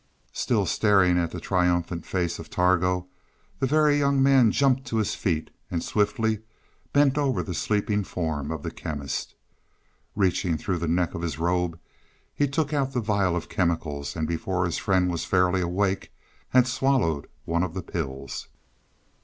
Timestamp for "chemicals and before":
13.47-14.65